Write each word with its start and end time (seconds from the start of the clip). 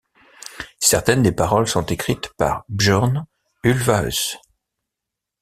Certaines 0.79 1.21
des 1.21 1.31
paroles 1.31 1.67
sont 1.67 1.85
écrites 1.85 2.29
par 2.35 2.65
Björn 2.69 3.27
Ulvaeus. 3.63 4.35